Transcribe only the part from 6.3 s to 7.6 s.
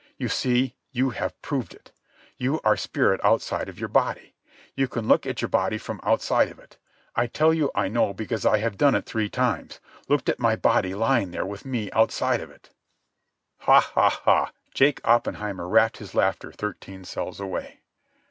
of it. I tell